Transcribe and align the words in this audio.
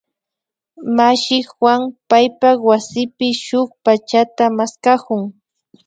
Mashi 0.95 1.37
Juan 1.51 1.81
paypak 2.09 2.57
wasipi 2.69 3.27
shuk 3.45 3.69
pachata 3.85 4.43
maskakun 4.57 5.21